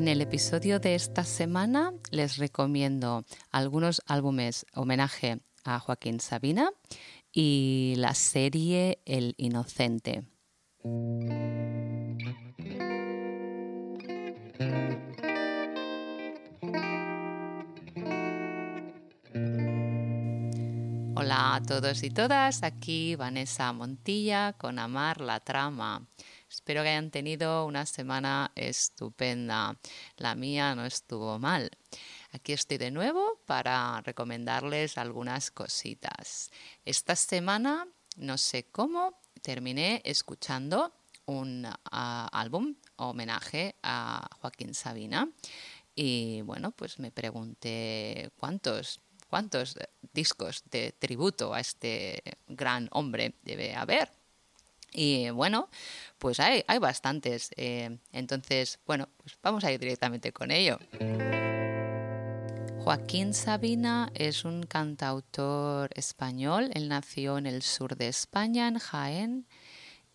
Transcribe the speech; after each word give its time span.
En 0.00 0.08
el 0.08 0.22
episodio 0.22 0.80
de 0.80 0.94
esta 0.94 1.24
semana 1.24 1.92
les 2.10 2.38
recomiendo 2.38 3.26
algunos 3.50 4.00
álbumes 4.06 4.64
homenaje 4.74 5.42
a 5.62 5.78
Joaquín 5.78 6.20
Sabina 6.20 6.70
y 7.30 7.92
la 7.98 8.14
serie 8.14 9.02
El 9.04 9.34
Inocente. 9.36 10.22
Hola 21.14 21.56
a 21.56 21.62
todos 21.62 22.02
y 22.02 22.08
todas, 22.08 22.62
aquí 22.62 23.16
Vanessa 23.16 23.70
Montilla 23.74 24.54
con 24.54 24.78
Amar 24.78 25.20
la 25.20 25.40
Trama. 25.40 26.08
Espero 26.50 26.82
que 26.82 26.88
hayan 26.88 27.12
tenido 27.12 27.64
una 27.64 27.86
semana 27.86 28.50
estupenda. 28.56 29.78
La 30.16 30.34
mía 30.34 30.74
no 30.74 30.84
estuvo 30.84 31.38
mal. 31.38 31.70
Aquí 32.32 32.52
estoy 32.52 32.76
de 32.76 32.90
nuevo 32.90 33.40
para 33.46 34.00
recomendarles 34.00 34.98
algunas 34.98 35.52
cositas. 35.52 36.50
Esta 36.84 37.14
semana, 37.14 37.86
no 38.16 38.36
sé 38.36 38.64
cómo, 38.64 39.20
terminé 39.42 40.02
escuchando 40.04 40.92
un 41.24 41.66
ah, 41.66 42.28
álbum 42.32 42.74
homenaje 42.96 43.76
a 43.84 44.28
Joaquín 44.40 44.74
Sabina 44.74 45.30
y 45.94 46.42
bueno, 46.42 46.72
pues 46.72 46.98
me 46.98 47.12
pregunté 47.12 48.32
cuántos 48.36 49.00
cuántos 49.28 49.78
discos 50.12 50.64
de 50.68 50.90
tributo 50.90 51.54
a 51.54 51.60
este 51.60 52.20
gran 52.48 52.88
hombre 52.90 53.36
debe 53.44 53.76
haber. 53.76 54.19
Y 54.92 55.30
bueno, 55.30 55.68
pues 56.18 56.40
hay, 56.40 56.64
hay 56.66 56.78
bastantes. 56.78 57.50
Eh, 57.56 57.98
entonces, 58.12 58.80
bueno, 58.86 59.08
pues 59.18 59.38
vamos 59.42 59.64
a 59.64 59.72
ir 59.72 59.80
directamente 59.80 60.32
con 60.32 60.50
ello. 60.50 60.78
Joaquín 62.82 63.34
Sabina 63.34 64.10
es 64.14 64.44
un 64.44 64.64
cantautor 64.64 65.90
español. 65.94 66.70
Él 66.74 66.88
nació 66.88 67.38
en 67.38 67.46
el 67.46 67.62
sur 67.62 67.96
de 67.96 68.08
España, 68.08 68.66
en 68.68 68.78
Jaén. 68.78 69.46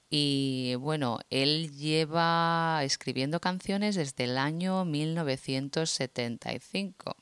Y 0.09 0.75
bueno, 0.79 1.19
él 1.29 1.71
lleva 1.75 2.81
escribiendo 2.83 3.39
canciones 3.39 3.95
desde 3.95 4.25
el 4.25 4.37
año 4.37 4.85
1975 4.85 7.15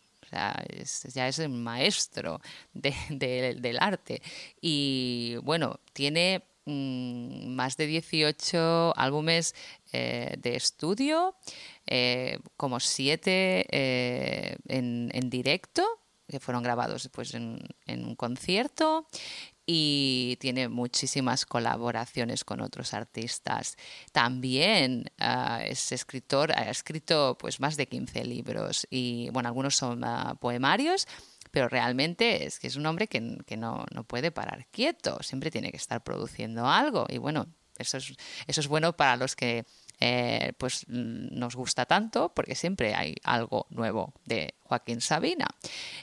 ya 1.13 1.27
es 1.27 1.39
el 1.39 1.49
maestro 1.49 2.41
del 2.73 3.77
arte. 3.79 4.21
Y 4.61 5.37
bueno, 5.43 5.79
tiene 5.93 6.43
mm, 6.65 7.47
más 7.47 7.77
de 7.77 7.87
18 7.87 8.93
álbumes 8.97 9.55
eh, 9.91 10.35
de 10.37 10.55
estudio, 10.55 11.35
eh, 11.85 12.39
como 12.57 12.79
siete 12.79 13.65
eh, 13.71 14.57
en, 14.67 15.29
directo 15.29 15.83
que 16.27 16.39
fueron 16.39 16.63
grabados 16.63 17.09
pues, 17.11 17.33
en, 17.33 17.59
en 17.85 18.05
un 18.05 18.15
concierto 18.15 19.07
y 19.65 20.37
tiene 20.39 20.67
muchísimas 20.67 21.45
colaboraciones 21.45 22.43
con 22.43 22.61
otros 22.61 22.93
artistas. 22.93 23.77
También 24.11 25.11
ah, 25.19 25.61
es 25.65 25.91
escritor, 25.91 26.51
ha 26.51 26.69
escrito 26.69 27.37
pues 27.39 27.59
más 27.59 27.77
de 27.77 27.87
15 27.87 28.25
libros 28.25 28.87
y 28.89 29.29
bueno, 29.31 29.49
algunos 29.49 29.75
son 29.75 30.03
ah, 30.03 30.35
poemarios, 30.39 31.07
pero 31.51 31.69
realmente 31.69 32.45
es 32.45 32.59
que 32.59 32.67
es 32.67 32.75
un 32.75 32.85
hombre 32.85 33.07
que, 33.07 33.37
que 33.45 33.57
no, 33.57 33.85
no, 33.93 34.03
puede 34.03 34.31
parar 34.31 34.67
quieto, 34.71 35.21
siempre 35.21 35.51
tiene 35.51 35.71
que 35.71 35.77
estar 35.77 36.03
produciendo 36.03 36.67
algo 36.67 37.05
y 37.09 37.17
bueno, 37.17 37.47
eso 37.77 37.97
es, 37.97 38.13
eso 38.47 38.61
es 38.61 38.67
bueno 38.67 38.93
para 38.93 39.17
los 39.17 39.35
que 39.35 39.65
eh, 39.99 40.53
pues 40.57 40.85
mm, 40.87 41.37
nos 41.37 41.55
gusta 41.55 41.85
tanto 41.85 42.29
porque 42.33 42.55
siempre 42.55 42.95
hay 42.95 43.15
algo 43.23 43.67
nuevo 43.69 44.13
de 44.25 44.55
Joaquín 44.63 45.01
Sabina. 45.01 45.47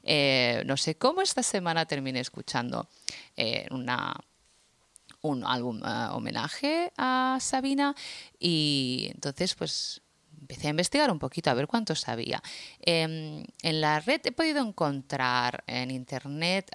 Eh, 0.03 0.63
no 0.67 0.77
sé 0.77 0.97
cómo 0.97 1.23
esta 1.23 1.43
semana 1.43 1.87
terminé 1.87 2.21
escuchando 2.21 2.89
eh, 3.37 3.67
un 3.71 5.45
álbum 5.45 5.83
homenaje 6.13 6.93
a 6.97 7.39
Sabina 7.41 7.95
y 8.39 9.11
entonces 9.15 9.55
pues 9.55 10.03
empecé 10.41 10.69
a 10.69 10.71
investigar 10.71 11.11
un 11.11 11.19
poquito 11.19 11.51
a 11.51 11.55
ver 11.55 11.67
cuánto 11.67 11.95
sabía. 11.95 12.43
Em, 12.81 13.45
en 13.63 13.81
la 13.81 14.01
red 14.01 14.21
he 14.25 14.33
podido 14.33 14.67
encontrar 14.67 15.63
en 15.67 15.91
internet 15.91 16.71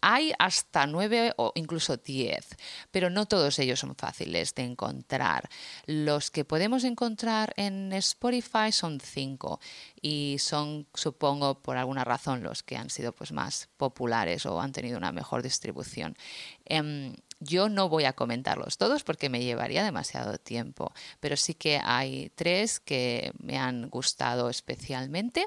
hay 0.00 0.32
hasta 0.38 0.86
nueve 0.86 1.32
o 1.36 1.52
incluso 1.54 1.96
diez, 1.96 2.48
pero 2.90 3.10
no 3.10 3.26
todos 3.26 3.58
ellos 3.58 3.80
son 3.80 3.94
fáciles 3.96 4.54
de 4.54 4.62
encontrar. 4.64 5.48
Los 5.86 6.30
que 6.30 6.44
podemos 6.44 6.84
encontrar 6.84 7.52
en 7.56 7.92
Spotify 7.92 8.72
son 8.72 9.00
cinco 9.00 9.60
y 10.00 10.36
son, 10.38 10.86
supongo, 10.94 11.60
por 11.60 11.76
alguna 11.76 12.04
razón 12.04 12.42
los 12.42 12.62
que 12.62 12.76
han 12.76 12.90
sido 12.90 13.12
pues, 13.12 13.32
más 13.32 13.68
populares 13.76 14.46
o 14.46 14.60
han 14.60 14.72
tenido 14.72 14.98
una 14.98 15.12
mejor 15.12 15.42
distribución. 15.42 16.16
Em, 16.64 17.14
yo 17.40 17.68
no 17.68 17.88
voy 17.88 18.04
a 18.04 18.12
comentarlos 18.12 18.78
todos 18.78 19.02
porque 19.02 19.28
me 19.28 19.42
llevaría 19.42 19.82
demasiado 19.82 20.38
tiempo, 20.38 20.92
pero 21.18 21.36
sí 21.36 21.54
que 21.54 21.80
hay 21.82 22.30
tres 22.34 22.80
que 22.80 23.32
me 23.38 23.58
han 23.58 23.88
gustado 23.88 24.50
especialmente 24.50 25.46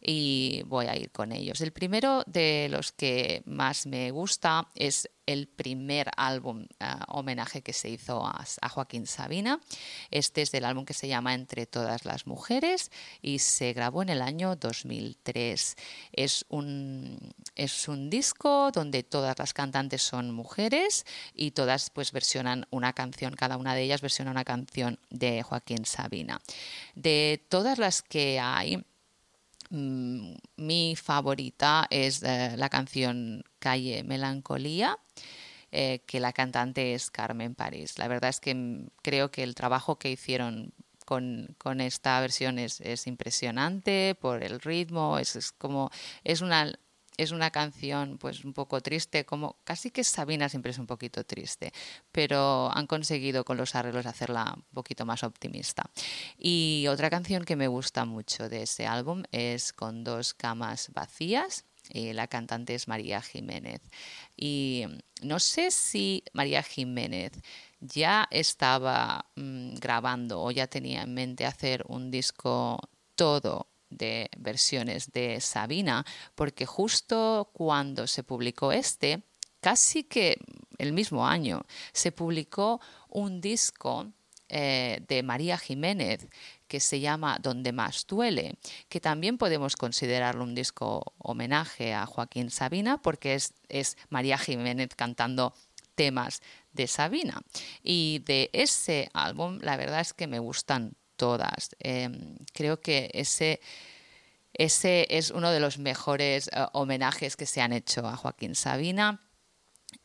y 0.00 0.62
voy 0.66 0.86
a 0.86 0.96
ir 0.96 1.10
con 1.10 1.32
ellos. 1.32 1.60
El 1.60 1.72
primero 1.72 2.24
de 2.26 2.68
los 2.70 2.92
que 2.92 3.42
más 3.46 3.86
me 3.86 4.10
gusta 4.10 4.68
es 4.74 5.10
el 5.26 5.48
primer 5.48 6.10
álbum 6.16 6.66
eh, 6.80 6.86
homenaje 7.08 7.62
que 7.62 7.72
se 7.72 7.88
hizo 7.88 8.26
a, 8.26 8.44
Joaquín 8.68 9.06
Sabina. 9.06 9.60
Este 10.10 10.42
es 10.42 10.50
del 10.50 10.64
álbum 10.64 10.84
que 10.84 10.94
se 10.94 11.08
llama 11.08 11.34
Entre 11.34 11.66
todas 11.66 12.04
las 12.04 12.26
mujeres 12.26 12.90
y 13.22 13.38
se 13.38 13.72
grabó 13.72 14.02
en 14.02 14.08
el 14.08 14.22
año 14.22 14.56
2003. 14.56 15.76
Es 16.12 16.44
un, 16.48 17.18
es 17.54 17.88
un 17.88 18.10
disco 18.10 18.70
donde 18.72 19.02
todas 19.02 19.38
las 19.38 19.54
cantantes 19.54 20.02
son 20.02 20.30
mujeres 20.32 21.06
y 21.34 21.52
todas 21.52 21.90
pues 21.90 22.12
versionan 22.12 22.66
una 22.70 22.92
canción, 22.92 23.34
cada 23.34 23.56
una 23.56 23.74
de 23.74 23.82
ellas 23.82 24.00
versiona 24.00 24.30
una 24.30 24.44
canción 24.44 24.98
de 25.10 25.42
Joaquín 25.42 25.84
Sabina. 25.84 26.40
De 26.94 27.44
todas 27.48 27.78
las 27.78 28.02
que 28.02 28.40
hay, 28.40 28.84
mi 29.74 30.96
favorita 30.96 31.86
es 31.90 32.22
eh, 32.22 32.54
la 32.56 32.68
canción 32.68 33.44
Calle 33.58 34.04
Melancolía. 34.04 34.98
Eh, 35.76 36.02
que 36.06 36.20
la 36.20 36.32
cantante 36.32 36.94
es 36.94 37.10
Carmen 37.10 37.56
París. 37.56 37.98
La 37.98 38.06
verdad 38.06 38.30
es 38.30 38.38
que 38.38 38.54
mm, 38.54 38.90
creo 39.02 39.32
que 39.32 39.42
el 39.42 39.56
trabajo 39.56 39.98
que 39.98 40.08
hicieron 40.08 40.72
con, 41.04 41.80
esta 41.80 42.20
versión 42.20 42.58
es, 42.58 43.06
impresionante 43.06 44.16
por 44.20 44.42
el 44.42 44.60
ritmo, 44.60 45.18
es, 45.18 45.52
como 45.58 45.90
es 46.22 46.40
una 46.40 46.72
es 47.16 47.30
una 47.30 47.50
canción 47.50 48.18
pues 48.18 48.44
un 48.44 48.52
poco 48.52 48.80
triste, 48.80 49.24
como 49.24 49.56
casi 49.64 49.90
que 49.90 50.04
Sabina 50.04 50.48
siempre 50.48 50.72
es 50.72 50.78
un 50.78 50.86
poquito 50.86 51.24
triste, 51.24 51.72
pero 52.12 52.70
han 52.74 52.86
conseguido 52.86 53.44
con 53.44 53.56
los 53.56 53.74
arreglos 53.74 54.06
hacerla 54.06 54.54
un 54.56 54.64
poquito 54.74 55.06
más 55.06 55.22
optimista. 55.22 55.90
Y 56.38 56.86
otra 56.88 57.10
canción 57.10 57.44
que 57.44 57.56
me 57.56 57.68
gusta 57.68 58.04
mucho 58.04 58.48
de 58.48 58.62
ese 58.62 58.86
álbum 58.86 59.22
es 59.32 59.72
Con 59.72 60.04
dos 60.04 60.34
camas 60.34 60.90
vacías. 60.92 61.64
Y 61.90 62.14
la 62.14 62.28
cantante 62.28 62.74
es 62.74 62.88
María 62.88 63.20
Jiménez. 63.20 63.82
Y 64.38 64.86
no 65.22 65.38
sé 65.38 65.70
si 65.70 66.24
María 66.32 66.62
Jiménez 66.62 67.32
ya 67.80 68.26
estaba 68.30 69.26
mm, 69.36 69.74
grabando 69.74 70.40
o 70.42 70.50
ya 70.50 70.66
tenía 70.66 71.02
en 71.02 71.12
mente 71.12 71.44
hacer 71.44 71.84
un 71.86 72.10
disco 72.10 72.80
todo 73.16 73.68
de 73.96 74.30
versiones 74.36 75.12
de 75.12 75.40
Sabina, 75.40 76.04
porque 76.34 76.66
justo 76.66 77.50
cuando 77.52 78.06
se 78.06 78.22
publicó 78.22 78.72
este, 78.72 79.22
casi 79.60 80.04
que 80.04 80.38
el 80.78 80.92
mismo 80.92 81.26
año, 81.26 81.62
se 81.92 82.12
publicó 82.12 82.80
un 83.08 83.40
disco 83.40 84.12
eh, 84.48 85.00
de 85.08 85.22
María 85.22 85.56
Jiménez 85.56 86.28
que 86.68 86.80
se 86.80 87.00
llama 87.00 87.38
Donde 87.40 87.72
más 87.72 88.06
duele, 88.06 88.56
que 88.88 89.00
también 89.00 89.38
podemos 89.38 89.76
considerarlo 89.76 90.44
un 90.44 90.54
disco 90.54 91.14
homenaje 91.18 91.94
a 91.94 92.06
Joaquín 92.06 92.50
Sabina 92.50 93.00
porque 93.00 93.34
es, 93.34 93.54
es 93.68 93.96
María 94.10 94.36
Jiménez 94.36 94.90
cantando 94.96 95.54
temas 95.94 96.42
de 96.72 96.86
Sabina. 96.86 97.40
Y 97.82 98.22
de 98.26 98.50
ese 98.52 99.08
álbum, 99.14 99.58
la 99.62 99.76
verdad 99.76 100.00
es 100.00 100.12
que 100.12 100.26
me 100.26 100.40
gustan 100.40 100.94
Em, 101.78 102.36
creo 102.52 102.80
que 102.80 103.10
ese, 103.12 103.60
ese 104.52 105.06
es 105.10 105.30
uno 105.30 105.50
de 105.50 105.60
los 105.60 105.78
mejores 105.78 106.48
eh, 106.48 106.66
homenajes 106.72 107.36
que 107.36 107.46
se 107.46 107.60
han 107.60 107.72
hecho 107.72 108.06
a 108.06 108.16
Joaquín 108.16 108.54
Sabina. 108.54 109.20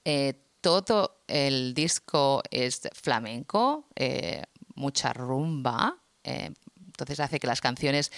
Eh, 0.05 0.33
todo 0.61 1.23
el 1.27 1.73
disco 1.73 2.41
es 2.51 2.81
flamenco, 2.93 3.87
eh, 3.95 4.43
mucha 4.75 5.13
rumba, 5.13 5.97
entonces 6.23 7.19
hace 7.21 7.39
que 7.39 7.47
las 7.47 7.61
canciones 7.61 8.11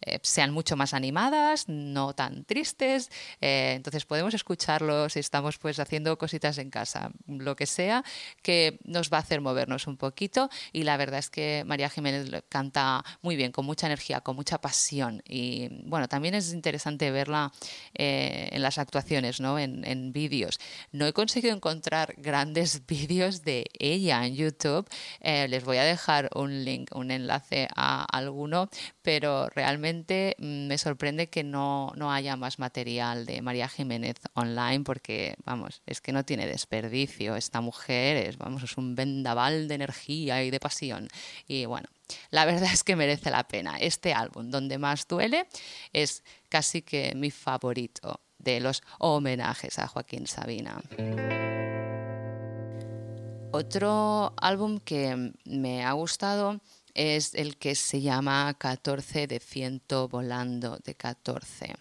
eh, 0.00 0.20
sean 0.22 0.52
mucho 0.52 0.76
más 0.76 0.94
animadas, 0.94 1.68
no 1.68 2.14
tan 2.14 2.44
tristes. 2.44 3.10
Eh, 3.40 3.72
entonces 3.76 4.04
podemos 4.04 4.32
escucharlo 4.34 5.08
si 5.08 5.18
estamos 5.18 5.58
pues 5.58 5.80
haciendo 5.80 6.16
cositas 6.18 6.58
en 6.58 6.70
casa, 6.70 7.10
lo 7.26 7.56
que 7.56 7.66
sea, 7.66 8.04
que 8.42 8.78
nos 8.84 9.12
va 9.12 9.16
a 9.18 9.20
hacer 9.20 9.40
movernos 9.40 9.86
un 9.86 9.96
poquito. 9.96 10.50
Y 10.72 10.84
la 10.84 10.96
verdad 10.96 11.18
es 11.18 11.30
que 11.30 11.64
María 11.66 11.90
Jiménez 11.90 12.30
canta 12.48 13.04
muy 13.22 13.34
bien, 13.36 13.50
con 13.50 13.66
mucha 13.66 13.86
energía, 13.86 14.20
con 14.20 14.36
mucha 14.36 14.60
pasión. 14.60 15.22
Y 15.26 15.68
bueno, 15.84 16.08
también 16.08 16.34
es 16.34 16.52
interesante 16.52 17.10
verla 17.10 17.52
eh, 17.94 18.48
en 18.52 18.62
las 18.62 18.78
actuaciones, 18.78 19.40
¿no? 19.40 19.58
En, 19.58 19.84
en 19.84 20.12
vídeos. 20.12 20.60
No 20.92 21.06
he 21.06 21.12
conseguido 21.12 21.54
encontrar 21.54 22.14
grandes 22.18 22.82
vídeos 22.86 23.42
de 23.42 23.64
ella 23.78 24.24
en 24.24 24.36
YouTube. 24.36 24.88
les 25.20 25.64
voy 25.64 25.78
a 25.78 25.84
dejar 25.84 26.30
un 26.34 26.64
link, 26.64 26.94
un 26.94 27.10
enlace 27.10 27.68
a 27.74 28.04
alguno, 28.04 28.70
pero 29.02 29.48
realmente 29.48 29.87
Mm, 29.94 30.66
me 30.66 30.78
sorprende 30.78 31.28
que 31.28 31.42
no, 31.42 31.92
no 31.96 32.12
haya 32.12 32.36
más 32.36 32.58
material 32.58 33.24
de 33.26 33.40
María 33.42 33.68
Jiménez 33.68 34.16
online 34.34 34.84
porque, 34.84 35.36
vamos, 35.44 35.82
es 35.86 36.00
que 36.00 36.12
no 36.12 36.24
tiene 36.24 36.46
desperdicio. 36.46 37.36
Esta 37.36 37.60
mujer 37.60 38.16
es, 38.16 38.38
vamos, 38.38 38.62
es 38.62 38.76
un 38.76 38.94
vendaval 38.94 39.68
de 39.68 39.74
energía 39.74 40.42
y 40.42 40.50
de 40.50 40.60
pasión. 40.60 41.08
Y 41.46 41.64
bueno, 41.66 41.88
la 42.30 42.44
verdad 42.46 42.72
es 42.72 42.84
que 42.84 42.96
merece 42.96 43.30
la 43.30 43.48
pena. 43.48 43.78
Este 43.78 44.12
álbum, 44.12 44.50
donde 44.50 44.78
más 44.78 45.06
duele, 45.08 45.46
es 45.92 46.22
casi 46.48 46.82
que 46.82 47.14
mi 47.14 47.30
favorito 47.30 48.20
de 48.38 48.60
los 48.60 48.82
homenajes 48.98 49.78
a 49.78 49.88
Joaquín 49.88 50.26
Sabina. 50.26 50.80
Otro 53.50 54.34
álbum 54.36 54.78
que 54.78 55.32
me 55.44 55.84
ha 55.84 55.92
gustado 55.92 56.60
es 56.94 57.34
el 57.34 57.56
que 57.56 57.74
se 57.74 58.00
llama 58.00 58.54
14 58.58 59.26
de 59.26 59.40
ciento 59.40 60.08
volando 60.08 60.78
de 60.84 60.94
14. 60.94 61.74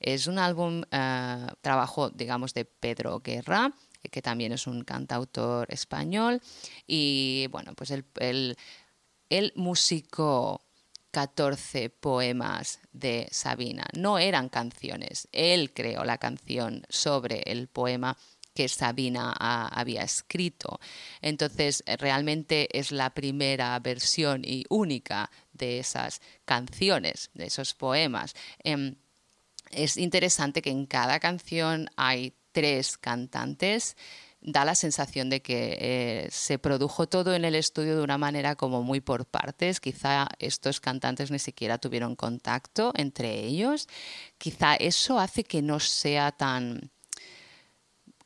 Es 0.00 0.26
un 0.26 0.38
álbum, 0.38 0.82
eh, 0.90 1.46
trabajo, 1.60 2.10
digamos, 2.10 2.54
de 2.54 2.64
Pedro 2.64 3.20
Guerra, 3.20 3.72
que 4.10 4.22
también 4.22 4.52
es 4.52 4.66
un 4.66 4.82
cantautor 4.84 5.72
español. 5.72 6.40
Y 6.86 7.46
bueno, 7.50 7.74
pues 7.74 7.90
el, 7.92 8.04
el, 8.18 8.56
el 9.30 9.52
musicó 9.54 10.60
14 11.12 11.90
poemas 11.90 12.80
de 12.92 13.28
Sabina. 13.30 13.84
No 13.94 14.18
eran 14.18 14.48
canciones, 14.48 15.28
él 15.30 15.72
creó 15.72 16.04
la 16.04 16.18
canción 16.18 16.84
sobre 16.88 17.42
el 17.46 17.68
poema 17.68 18.16
que 18.54 18.68
Sabina 18.68 19.32
había 19.32 20.02
escrito. 20.02 20.80
Entonces, 21.20 21.82
realmente 21.98 22.68
es 22.78 22.92
la 22.92 23.10
primera 23.10 23.78
versión 23.80 24.42
y 24.44 24.64
única 24.68 25.30
de 25.52 25.78
esas 25.78 26.20
canciones, 26.44 27.30
de 27.34 27.46
esos 27.46 27.74
poemas. 27.74 28.34
Em, 28.62 28.96
es 29.70 29.96
interesante 29.96 30.62
que 30.62 30.70
en 30.70 30.86
cada 30.86 31.18
canción 31.20 31.88
hay 31.96 32.34
tres 32.52 32.98
cantantes 32.98 33.96
da 34.42 34.64
la 34.64 34.74
sensación 34.74 35.30
de 35.30 35.40
que 35.40 35.78
eh, 35.80 36.28
se 36.30 36.58
produjo 36.58 37.06
todo 37.06 37.34
en 37.34 37.44
el 37.44 37.54
estudio 37.54 37.96
de 37.96 38.02
una 38.02 38.18
manera 38.18 38.56
como 38.56 38.82
muy 38.82 39.00
por 39.00 39.24
partes. 39.24 39.80
Quizá 39.80 40.26
estos 40.38 40.80
cantantes 40.80 41.30
ni 41.30 41.38
siquiera 41.38 41.78
tuvieron 41.78 42.16
contacto 42.16 42.92
entre 42.96 43.44
ellos. 43.44 43.88
Quizá 44.38 44.74
eso 44.74 45.20
hace 45.20 45.44
que 45.44 45.62
no 45.62 45.78
sea 45.78 46.32
tan 46.32 46.90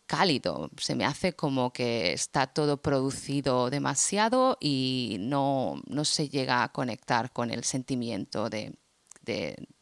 cálido, 0.06 0.70
se 0.78 0.94
me 0.94 1.04
hace 1.04 1.34
como 1.34 1.72
que 1.72 2.12
está 2.12 2.46
todo 2.46 2.80
producido 2.80 3.70
demasiado 3.70 4.56
y 4.60 5.16
no, 5.20 5.82
no 5.86 6.04
se 6.04 6.28
llega 6.28 6.62
a 6.62 6.72
conectar 6.72 7.32
con 7.32 7.50
el 7.50 7.64
sentimiento 7.64 8.48
de, 8.48 8.74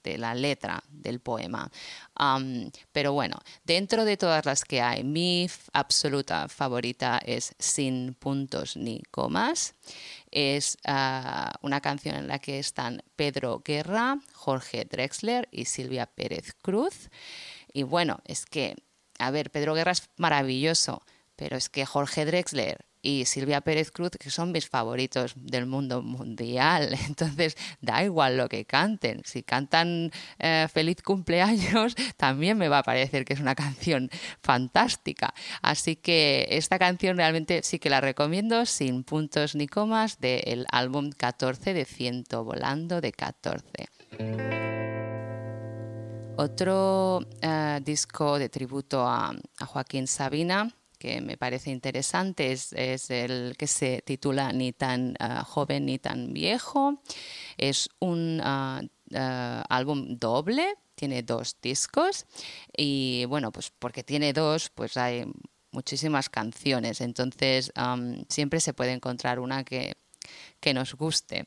la 0.02 0.34
letra 0.34 0.82
del 0.88 1.20
poema. 1.20 1.70
pero 2.92 3.12
bueno, 3.12 3.36
dentro 3.64 4.04
de 4.06 4.16
todas 4.16 4.46
las 4.46 4.64
que 4.64 4.80
hay, 4.80 5.04
mi 5.04 5.48
absoluta 5.72 6.48
favorita 6.48 7.18
es 7.18 7.54
Sin 7.58 8.14
puntos 8.14 8.76
ni 8.76 9.02
comas. 9.10 9.74
Es 10.30 10.78
ah, 10.86 11.52
una 11.62 11.80
canción 11.80 12.16
en 12.16 12.28
la 12.28 12.38
que 12.38 12.58
están 12.58 13.02
Pedro 13.16 13.62
Guerra, 13.64 14.18
Jorge 14.32 14.86
Drexler 14.86 15.48
y 15.52 15.66
Silvia 15.66 16.06
Pérez 16.06 16.54
Cruz. 16.62 17.10
Y 17.72 17.82
bueno, 17.82 18.20
es 18.24 18.46
que 18.46 18.76
a 19.18 19.30
ver, 19.30 19.50
Pedro 19.50 19.74
Guerra 19.74 19.92
es 19.92 20.08
maravilloso, 20.16 21.02
pero 21.36 21.56
es 21.56 21.68
que 21.68 21.86
Jorge 21.86 22.24
Drexler 22.24 22.84
y 23.04 23.26
Silvia 23.26 23.60
Pérez 23.60 23.90
Cruz, 23.90 24.12
que 24.18 24.30
son 24.30 24.50
mis 24.50 24.68
favoritos 24.68 25.34
del 25.36 25.66
mundo 25.66 26.02
mundial. 26.02 26.96
Entonces, 27.06 27.56
da 27.80 28.02
igual 28.02 28.38
lo 28.38 28.48
que 28.48 28.64
canten. 28.64 29.20
Si 29.24 29.42
cantan 29.42 30.10
eh, 30.38 30.66
Feliz 30.72 31.02
cumpleaños, 31.02 31.94
también 32.16 32.56
me 32.56 32.68
va 32.68 32.78
a 32.78 32.82
parecer 32.82 33.24
que 33.24 33.34
es 33.34 33.40
una 33.40 33.54
canción 33.54 34.10
fantástica. 34.42 35.34
Así 35.60 35.96
que 35.96 36.46
esta 36.50 36.78
canción 36.78 37.18
realmente 37.18 37.60
sí 37.62 37.78
que 37.78 37.90
la 37.90 38.00
recomiendo, 38.00 38.64
sin 38.64 39.04
puntos 39.04 39.54
ni 39.54 39.68
comas, 39.68 40.18
del 40.18 40.66
álbum 40.72 41.10
14 41.10 41.74
de 41.74 41.84
Ciento 41.84 42.42
Volando 42.42 43.02
de 43.02 43.12
14. 43.12 44.73
Otro 46.36 47.20
eh, 47.40 47.80
disco 47.84 48.40
de 48.40 48.48
tributo 48.48 49.06
a, 49.06 49.32
Joaquín 49.66 50.08
Sabina 50.08 50.68
que 50.98 51.20
me 51.20 51.36
parece 51.36 51.70
interesante 51.70 52.50
es, 52.50 52.72
el 53.10 53.54
que 53.56 53.66
se 53.66 54.02
titula 54.04 54.52
Ni 54.52 54.72
tan 54.72 55.14
eh, 55.20 55.40
joven 55.44 55.86
ni 55.86 55.98
tan 55.98 56.32
viejo. 56.32 57.02
Es 57.56 57.88
un 58.00 58.40
eh, 58.42 59.62
álbum 59.68 60.18
doble, 60.18 60.74
tiene 60.96 61.22
dos 61.22 61.56
discos 61.62 62.26
y 62.76 63.26
bueno, 63.26 63.52
pues 63.52 63.70
porque 63.78 64.02
tiene 64.02 64.32
dos, 64.32 64.70
pues 64.70 64.96
hay 64.96 65.26
muchísimas 65.70 66.30
canciones, 66.30 67.00
entonces 67.00 67.72
siempre 68.28 68.60
se 68.60 68.72
puede 68.72 68.92
encontrar 68.92 69.40
una 69.40 69.62
que, 69.64 69.96
que 70.58 70.72
nos 70.72 70.94
guste. 70.94 71.46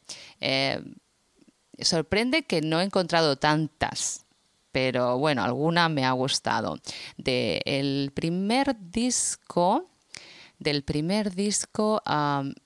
sorprende 1.80 2.44
que 2.44 2.62
no 2.62 2.80
he 2.80 2.84
encontrado 2.84 3.38
tantas 3.38 4.27
pero 4.78 5.18
bueno, 5.18 5.44
alguna 5.44 5.90
me 5.90 6.06
ha 6.06 6.12
gustado. 6.12 6.78
El 7.26 8.12
primer 8.14 8.76
disco, 8.80 9.90
del 10.60 10.84
primer 10.84 11.34
disco 11.34 12.00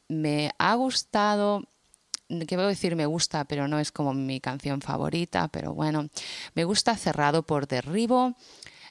me 0.09 0.51
ha 0.57 0.75
gustado 0.75 1.63
que 2.27 2.55
puedo 2.55 2.67
decir 2.67 2.97
me 2.97 3.05
gusta, 3.05 3.45
pero 3.45 3.69
no 3.69 3.79
es 3.79 3.93
como 3.93 4.13
mi 4.13 4.41
canción 4.41 4.81
favorita, 4.81 5.47
pero 5.47 5.73
bueno, 5.73 6.09
me 6.53 6.65
gusta 6.65 6.97
Cerrado 6.97 7.43
por 7.43 7.65
Derribo, 7.65 8.35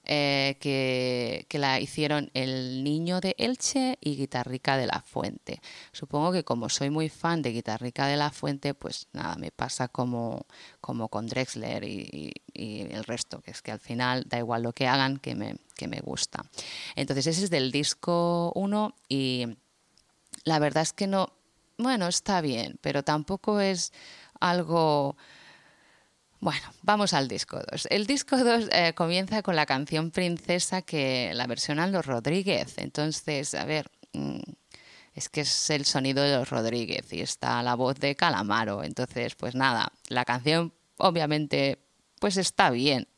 eh, 0.05 0.57
que, 0.61 1.59
la 1.59 1.79
hicieron 1.79 2.31
El 2.33 2.83
Niño 2.83 3.21
de 3.21 3.35
Elche 3.39 3.99
y 4.01 4.17
Guitarrica 4.17 4.77
de 4.77 4.87
la 4.87 5.03
Fuente. 5.03 5.61
Supongo 5.93 6.33
que 6.33 6.43
como 6.43 6.69
soy 6.69 6.91
muy 6.91 7.09
fan 7.09 7.43
de 7.43 7.53
Guitarrica 7.53 8.07
de 8.07 8.17
la 8.17 8.31
Fuente, 8.31 8.73
pues 8.75 9.09
nada, 9.13 9.37
me 9.37 9.51
pasa 9.51 9.89
como, 9.89 10.47
como 10.81 11.09
con 11.09 11.27
Drexler 11.27 11.85
y, 11.85 12.33
el 12.55 13.05
resto, 13.05 13.41
que 13.41 13.51
es 13.53 13.63
que 13.63 13.73
al 13.73 13.81
final 13.81 14.25
da 14.27 14.39
igual 14.39 14.63
lo 14.63 14.73
que 14.73 14.87
hagan, 14.87 15.19
que 15.19 15.35
me, 15.35 15.57
que 15.77 15.89
me 15.89 16.01
gusta. 16.01 16.45
Entonces 16.97 17.27
ese 17.27 17.45
es 17.45 17.51
del 17.51 17.71
disco 17.71 18.53
1 18.55 18.95
y 19.09 19.47
la 20.45 20.59
verdad 20.59 20.83
es 20.83 20.93
que 20.93 21.07
no, 21.07 21.33
bueno, 21.79 22.09
está 22.09 22.41
bien, 22.41 22.79
pero 22.83 23.03
tampoco 23.03 23.61
es 23.61 23.93
algo 24.41 25.17
bueno, 26.41 26.63
vamos 26.83 27.13
al 27.13 27.29
disco 27.29 27.61
2. 27.71 27.89
El 27.91 28.07
disco 28.07 28.37
2 28.37 28.69
eh, 28.73 28.93
comienza 28.95 29.43
con 29.43 29.57
la 29.57 29.67
canción 29.67 30.11
Princesa 30.11 30.83
que 30.83 31.33
la 31.35 31.47
versionan 31.47 31.93
los 31.93 32.07
Rodríguez. 32.07 32.79
Entonces, 32.79 33.55
a 33.55 33.65
ver, 33.65 33.91
mm, 34.15 34.41
es 35.15 35.29
que 35.29 35.43
es 35.43 35.71
el 35.71 35.85
sonido 35.85 36.23
de 36.23 36.37
los 36.37 36.49
Rodríguez 36.49 37.13
y 37.13 37.21
está 37.21 37.63
la 37.63 37.75
voz 37.75 37.97
de 38.01 38.17
Calamaro. 38.17 38.83
Entonces, 38.85 39.35
pues 39.35 39.55
nada, 39.55 39.93
la 40.09 40.25
canción 40.25 40.73
obviamente 40.97 41.79
pues 42.21 42.37
está 42.37 42.71
bien. 42.71 43.09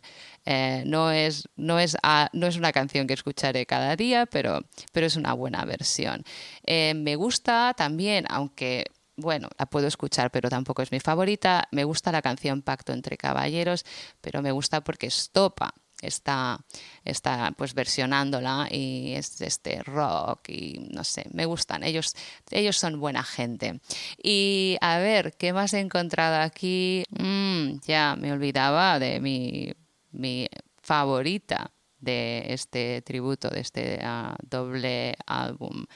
Eh, 0.44 0.82
no, 0.86 1.10
es, 1.12 1.48
no, 1.56 1.78
es, 1.78 1.96
ah, 2.02 2.28
no 2.32 2.46
es 2.46 2.56
una 2.56 2.72
canción 2.72 3.06
que 3.06 3.14
escucharé 3.14 3.66
cada 3.66 3.94
día, 3.96 4.26
pero, 4.26 4.60
pero 4.92 5.06
es 5.06 5.16
una 5.16 5.34
buena 5.34 5.64
versión. 5.64 6.24
Eh, 6.64 6.94
me 6.94 7.16
gusta 7.16 7.74
también, 7.76 8.24
aunque 8.28 8.86
bueno, 9.16 9.48
la 9.58 9.66
puedo 9.66 9.86
escuchar, 9.86 10.30
pero 10.30 10.48
tampoco 10.48 10.82
es 10.82 10.92
mi 10.92 11.00
favorita. 11.00 11.68
Me 11.70 11.84
gusta 11.84 12.12
la 12.12 12.22
canción 12.22 12.62
Pacto 12.62 12.92
entre 12.92 13.16
Caballeros, 13.16 13.84
pero 14.20 14.42
me 14.42 14.52
gusta 14.52 14.82
porque 14.82 15.10
Stopa 15.10 15.74
está, 16.02 16.58
está 17.04 17.52
pues 17.56 17.74
versionándola 17.74 18.68
y 18.70 19.12
es 19.12 19.40
este 19.40 19.82
rock 19.82 20.48
y 20.48 20.88
no 20.90 21.04
sé, 21.04 21.26
me 21.32 21.46
gustan. 21.46 21.82
Ellos, 21.84 22.14
ellos 22.50 22.76
son 22.76 23.00
buena 23.00 23.22
gente. 23.22 23.80
Y 24.22 24.76
a 24.80 24.98
ver, 24.98 25.34
¿qué 25.36 25.52
más 25.52 25.72
he 25.74 25.80
encontrado 25.80 26.42
aquí? 26.42 27.04
Mm, 27.10 27.78
ya 27.86 28.16
me 28.18 28.32
olvidaba 28.32 28.98
de 28.98 29.20
mi, 29.20 29.72
mi 30.10 30.48
favorita 30.82 31.70
de 31.98 32.46
este 32.48 33.02
tributo, 33.02 33.48
de 33.48 33.60
este 33.60 34.00
ah, 34.02 34.36
doble 34.42 35.14
álbum 35.26 35.86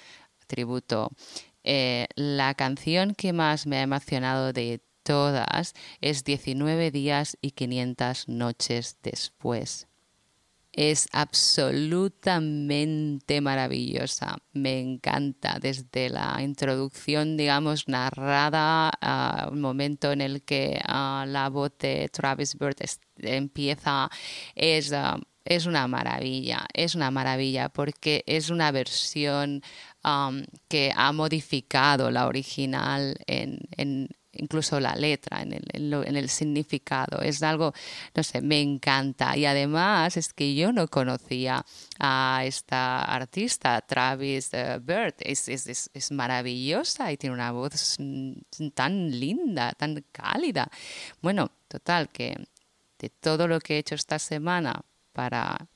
tributo 0.46 1.10
eh, 1.66 2.06
la 2.14 2.54
canción 2.54 3.14
que 3.14 3.32
más 3.32 3.66
me 3.66 3.78
ha 3.78 3.82
emocionado 3.82 4.52
de 4.52 4.80
todas 5.02 5.74
es 6.00 6.22
19 6.24 6.92
días 6.92 7.36
y 7.40 7.50
500 7.50 8.28
noches 8.28 8.98
después. 9.02 9.88
Es 10.72 11.08
absolutamente 11.12 13.40
maravillosa, 13.40 14.36
me 14.52 14.78
encanta 14.78 15.58
desde 15.60 16.10
la 16.10 16.36
introducción, 16.40 17.36
digamos, 17.36 17.88
narrada, 17.88 18.90
al 18.90 19.56
momento 19.56 20.12
en 20.12 20.20
el 20.20 20.44
que 20.44 20.80
ah, 20.86 21.24
la 21.26 21.48
voz 21.48 21.72
de 21.78 22.08
Travis 22.10 22.56
Bird 22.56 22.76
empieza, 23.16 24.08
es... 24.54 24.92
Ah, 24.92 25.18
es 25.46 25.66
una 25.66 25.86
maravilla, 25.86 26.66
es 26.74 26.94
una 26.96 27.10
maravilla 27.10 27.68
porque 27.68 28.24
es 28.26 28.50
una 28.50 28.72
versión 28.72 29.62
que 30.68 30.92
ha 30.94 31.12
modificado 31.12 32.10
la 32.10 32.26
original 32.26 33.16
en, 33.26 34.08
incluso 34.32 34.78
la 34.78 34.94
letra, 34.94 35.42
en 35.42 36.16
el, 36.16 36.28
significado. 36.28 37.20
Es 37.22 37.42
algo, 37.42 37.72
no 38.14 38.22
sé, 38.22 38.40
me 38.40 38.60
encanta. 38.60 39.36
Y 39.36 39.46
además 39.46 40.16
es 40.16 40.32
que 40.32 40.54
yo 40.54 40.72
no 40.72 40.86
conocía 40.88 41.64
a 41.98 42.42
esta 42.44 43.02
artista, 43.02 43.80
Travis 43.80 44.50
uh, 44.52 44.80
Bird. 44.80 45.14
Es, 45.18 45.48
es, 45.48 46.12
maravillosa 46.12 47.10
y 47.10 47.16
tiene 47.16 47.34
una 47.34 47.50
voz 47.50 47.96
tan 48.74 49.10
linda, 49.10 49.72
tan 49.72 50.04
cálida. 50.12 50.70
Bueno, 51.20 51.50
total, 51.68 52.10
que 52.10 52.36
de 52.98 53.10
todo 53.10 53.48
lo 53.48 53.58
que 53.60 53.74
he 53.74 53.78
hecho 53.78 53.96
esta 53.96 54.18
semana 54.18 54.80
para 55.12 55.66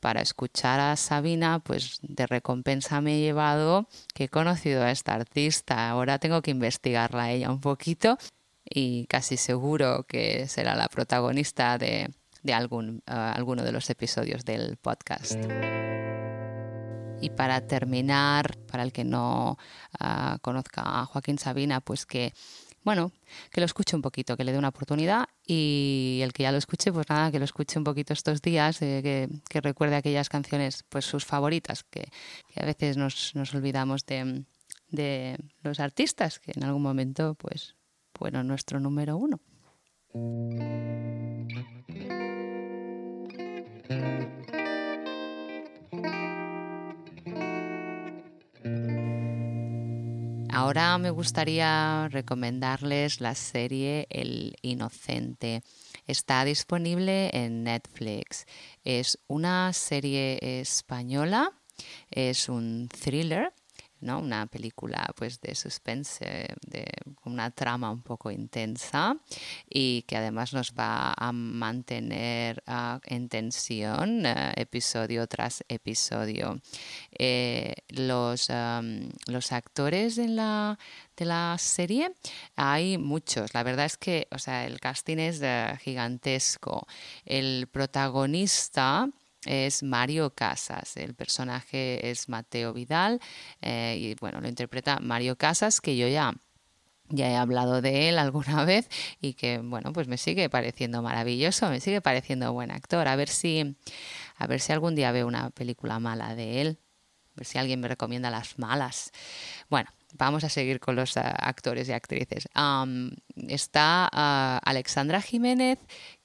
para 0.00 0.22
escuchar 0.22 0.80
a 0.80 0.96
Sabina, 0.96 1.60
pues 1.60 1.98
de 2.02 2.26
recompensa 2.26 3.00
me 3.00 3.16
he 3.16 3.20
llevado 3.20 3.88
que 4.14 4.24
he 4.24 4.28
conocido 4.28 4.82
a 4.82 4.90
esta 4.90 5.14
artista. 5.14 5.90
Ahora 5.90 6.18
tengo 6.18 6.42
que 6.42 6.50
investigarla 6.50 7.30
ella 7.30 7.50
un 7.50 7.60
poquito 7.60 8.18
y 8.64 9.06
casi 9.06 9.36
seguro 9.36 10.04
que 10.08 10.48
será 10.48 10.74
la 10.74 10.88
protagonista 10.88 11.78
de, 11.78 12.10
algún, 12.52 13.02
uh, 13.08 13.12
alguno 13.34 13.62
de 13.62 13.72
los 13.72 13.90
episodios 13.90 14.44
del 14.44 14.76
podcast. 14.76 15.36
Y 17.22 17.28
para 17.30 17.60
terminar, 17.66 18.56
para 18.66 18.82
el 18.82 18.92
que 18.92 19.04
no 19.04 19.58
uh, 20.00 20.38
conozca 20.40 20.82
a 20.84 21.04
Joaquín 21.04 21.38
Sabina, 21.38 21.80
pues 21.80 22.06
que 22.06 22.32
bueno, 22.82 23.12
que 23.50 23.60
lo 23.60 23.66
escuche 23.66 23.94
un 23.94 24.02
poquito, 24.02 24.36
que 24.36 24.44
le 24.44 24.52
dé 24.52 24.58
una 24.58 24.68
oportunidad 24.68 25.28
y 25.46 26.20
el 26.22 26.32
que 26.32 26.44
ya 26.44 26.52
lo 26.52 26.58
escuche, 26.58 26.92
pues 26.92 27.08
nada, 27.08 27.30
que 27.30 27.38
lo 27.38 27.44
escuche 27.44 27.78
un 27.78 27.84
poquito 27.84 28.12
estos 28.12 28.40
días, 28.40 28.80
eh, 28.82 29.28
que, 29.48 29.60
recuerde 29.60 29.96
aquellas 29.96 30.28
canciones, 30.28 30.84
pues 30.88 31.04
sus 31.04 31.24
favoritas, 31.24 31.84
que, 31.84 32.08
a 32.56 32.64
veces 32.64 32.96
nos, 32.96 33.34
olvidamos 33.54 34.06
de, 34.06 34.44
de, 34.88 35.36
los 35.62 35.78
artistas, 35.80 36.38
que 36.38 36.52
en 36.54 36.64
algún 36.64 36.82
momento, 36.82 37.34
pues, 37.34 37.76
fueron 38.14 38.48
nuestro 38.48 38.80
número 38.80 39.16
uno. 39.16 39.40
Ahora 50.70 50.98
me 50.98 51.10
gustaría 51.10 52.06
recomendarles 52.12 53.20
la 53.20 53.34
serie 53.34 54.06
El 54.08 54.54
Inocente. 54.62 55.64
Está 56.06 56.44
disponible 56.44 57.28
en 57.32 57.64
Netflix. 57.64 58.46
Es 58.84 59.18
una 59.26 59.72
serie 59.72 60.38
española, 60.60 61.50
es 62.12 62.48
un 62.48 62.88
thriller 62.88 63.52
¿no? 64.00 64.18
Una 64.18 64.46
película 64.46 65.10
pues 65.16 65.40
de 65.40 65.54
suspense, 65.54 66.48
de 66.66 66.86
una 67.24 67.50
trama 67.50 67.90
un 67.90 68.02
poco 68.02 68.30
intensa 68.30 69.16
y 69.68 70.02
que 70.02 70.16
además 70.16 70.52
nos 70.52 70.72
va 70.72 71.12
a 71.16 71.32
mantener 71.32 72.62
ah, 72.66 73.00
en 73.04 73.28
tensión 73.28 74.26
eh, 74.26 74.52
episodio 74.56 75.26
tras 75.26 75.64
episodio. 75.68 76.60
Eh, 77.18 77.74
los, 77.88 78.48
los 79.26 79.52
actores 79.52 80.16
de 80.16 80.28
la, 80.28 80.78
de 81.16 81.24
la 81.24 81.56
serie 81.58 82.12
hay 82.56 82.98
muchos. 82.98 83.54
La 83.54 83.62
verdad 83.62 83.86
es 83.86 83.96
que 83.96 84.28
o 84.30 84.38
sea, 84.38 84.66
el 84.66 84.80
casting 84.80 85.18
es 85.18 85.40
eh, 85.42 85.76
gigantesco. 85.80 86.86
El 87.24 87.68
protagonista 87.68 89.08
es 89.46 89.82
Mario 89.82 90.34
Casas. 90.34 90.96
El 90.96 91.14
personaje 91.14 92.10
es 92.10 92.28
Mateo 92.28 92.72
Vidal 92.72 93.20
eh, 93.62 93.96
y 93.98 94.14
bueno, 94.16 94.40
lo 94.40 94.48
interpreta 94.48 94.98
Mario 95.00 95.36
Casas, 95.36 95.80
que 95.80 95.96
yo 95.96 96.08
ya 96.08 96.34
ya 97.12 97.28
he 97.28 97.36
hablado 97.36 97.82
de 97.82 98.08
él 98.08 98.18
alguna 98.20 98.64
vez 98.64 98.88
y 99.20 99.34
que 99.34 99.58
bueno 99.58 99.92
pues 99.92 100.06
me 100.06 100.16
sigue 100.16 100.48
pareciendo 100.48 101.02
maravilloso 101.02 101.68
me 101.68 101.80
sigue 101.80 102.00
pareciendo 102.00 102.52
buen 102.52 102.70
actor. 102.70 103.08
A 103.08 103.16
ver 103.16 103.28
si 103.28 103.76
a 104.36 104.46
ver 104.46 104.60
si 104.60 104.72
algún 104.72 104.94
día 104.94 105.12
veo 105.12 105.26
una 105.26 105.50
película 105.50 105.98
mala 105.98 106.34
de 106.34 106.60
él. 106.60 106.78
A 107.34 107.40
ver 107.40 107.46
si 107.46 107.58
alguien 107.58 107.80
me 107.80 107.88
recomienda 107.88 108.30
las 108.30 108.58
malas. 108.58 109.12
Bueno 109.68 109.90
vamos 110.14 110.44
a 110.44 110.48
seguir 110.48 110.80
con 110.80 110.96
los 110.96 111.16
eh, 111.16 111.20
actores 111.22 111.88
y 111.88 111.92
actrices 111.92 112.48
está 113.48 114.08
ah, 114.12 114.60
Alexandra 114.64 115.20
Jiménez 115.20 115.78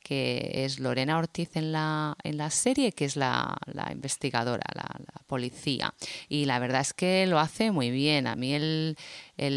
que 0.05 0.51
es 0.65 0.79
Lorena 0.79 1.17
Ortiz 1.17 1.55
en 1.55 1.71
la, 1.71 2.15
en 2.23 2.37
la 2.37 2.51
serie, 2.51 2.91
que 2.91 3.05
es 3.05 3.15
la, 3.15 3.57
investigadora, 3.91 4.63
la, 4.75 4.85
policía. 5.25 5.95
Y 6.29 6.45
la 6.45 6.59
verdad 6.59 6.81
es 6.81 6.93
que 6.93 7.25
lo 7.25 7.39
hace 7.39 7.71
muy 7.71 7.89
bien. 7.89 8.27
A 8.27 8.35
mí 8.35 8.53
el, 8.53 8.95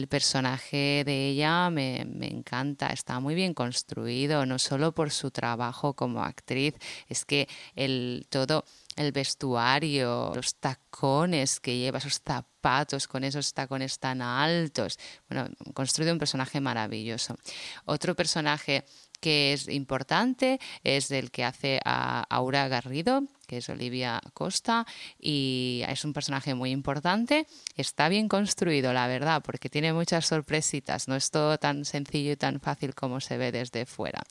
personaje 0.08 1.02
de 1.04 1.28
ella 1.28 1.68
me, 1.68 2.00
encanta, 2.22 2.86
está 2.86 3.20
muy 3.20 3.34
bien 3.34 3.52
construido, 3.52 4.46
no 4.46 4.58
solo 4.58 4.92
por 4.92 5.10
su 5.10 5.30
trabajo 5.30 5.92
como 5.92 6.24
actriz, 6.24 6.74
es 7.10 7.26
que 7.26 7.46
el 7.76 8.26
todo 8.30 8.64
el 8.98 9.12
vestuario, 9.12 10.32
los 10.34 10.56
tacones 10.56 11.60
que 11.60 11.76
lleva, 11.78 11.98
esos 11.98 12.20
zapatos 12.24 13.06
con 13.06 13.22
esos 13.22 13.54
tacones 13.54 14.00
tan 14.00 14.20
altos. 14.20 14.98
Bueno, 15.28 15.48
construido 15.72 16.12
un 16.12 16.18
personaje 16.18 16.60
maravilloso. 16.60 17.36
Otro 17.84 18.16
personaje 18.16 18.84
que 19.20 19.52
es 19.52 19.68
importante 19.68 20.60
es 20.84 21.10
el 21.10 21.30
que 21.30 21.44
hace 21.44 21.80
a 21.84 22.24
Aura 22.30 22.68
Garrido, 22.68 23.22
que 23.46 23.58
es 23.58 23.68
Olivia 23.68 24.20
Costa, 24.34 24.86
y 25.18 25.82
es 25.88 26.04
un 26.04 26.12
personaje 26.12 26.54
muy 26.54 26.70
importante. 26.70 27.46
Está 27.76 28.08
bien 28.08 28.28
construido, 28.28 28.92
la 28.92 29.06
verdad, 29.06 29.42
porque 29.42 29.70
tiene 29.70 29.92
muchas 29.92 30.26
sorpresitas, 30.26 31.08
no 31.08 31.16
es 31.16 31.30
todo 31.30 31.58
tan 31.58 31.84
sencillo 31.84 32.32
y 32.32 32.36
tan 32.36 32.60
fácil 32.60 32.94
como 32.94 33.20
se 33.20 33.38
ve 33.38 33.50
desde 33.50 33.86
fuera. 33.86 34.22